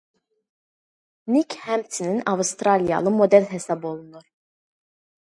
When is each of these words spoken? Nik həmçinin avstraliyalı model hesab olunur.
Nik 1.35 1.57
həmçinin 1.67 2.19
avstraliyalı 2.33 3.15
model 3.21 3.49
hesab 3.55 3.89
olunur. 3.95 4.29